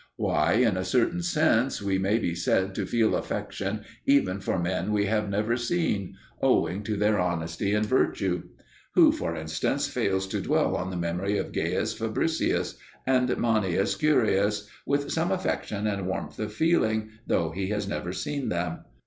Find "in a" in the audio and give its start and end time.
0.53-0.83